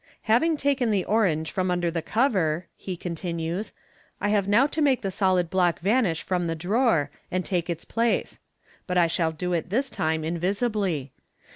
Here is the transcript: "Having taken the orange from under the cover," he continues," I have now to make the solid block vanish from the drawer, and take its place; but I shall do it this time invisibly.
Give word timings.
"Having 0.23 0.57
taken 0.57 0.89
the 0.89 1.05
orange 1.05 1.51
from 1.51 1.69
under 1.69 1.91
the 1.91 2.01
cover," 2.01 2.65
he 2.75 2.97
continues," 2.97 3.71
I 4.19 4.29
have 4.29 4.47
now 4.47 4.65
to 4.65 4.81
make 4.81 5.03
the 5.03 5.11
solid 5.11 5.51
block 5.51 5.79
vanish 5.79 6.23
from 6.23 6.47
the 6.47 6.55
drawer, 6.55 7.11
and 7.29 7.45
take 7.45 7.69
its 7.69 7.85
place; 7.85 8.39
but 8.87 8.97
I 8.97 9.05
shall 9.05 9.31
do 9.31 9.53
it 9.53 9.69
this 9.69 9.91
time 9.91 10.23
invisibly. 10.23 11.11